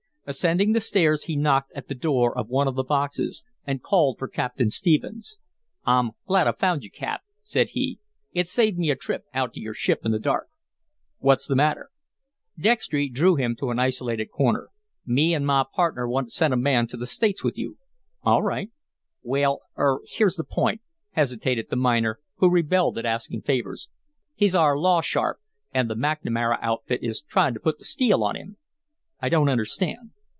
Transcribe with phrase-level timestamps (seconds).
[0.27, 4.17] Ascending the stairs, he knocked at the door of one of the boxes and called
[4.19, 5.39] for Captain Stephens.
[5.83, 7.99] "I'm glad I found you, Cap," said he.
[8.31, 10.47] "It saved me a trip out to your ship in the dark."
[11.17, 11.89] "What's the matter?"
[12.57, 14.69] Dextry drew him to an isolated corner.
[15.07, 17.77] "Me an' my partner want to send a man to the States with you."
[18.21, 18.69] "All right."
[19.23, 20.81] "Well er here's the point,"
[21.13, 23.89] hesitated the miner, who rebelled at asking favors.
[24.35, 25.39] "He's our law sharp,
[25.73, 28.55] an' the McNamara outfit is tryin' to put the steel on him."
[29.23, 30.13] "I don't understand."